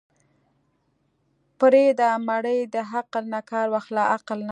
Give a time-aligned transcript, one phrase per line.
[1.59, 4.49] پرېده مړې د عقل نه کار واخله عقل نه.